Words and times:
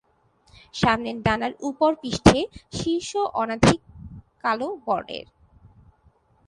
সামনের 0.73 1.17
ডানার 1.21 1.53
ওপর-পিঠে, 1.61 2.39
শীর্ষ 2.73 3.11
অনধিক 3.41 3.79
কালো 4.43 4.67
বর্ণের। 4.85 5.25